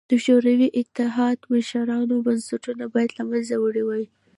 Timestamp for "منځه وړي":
3.31-3.83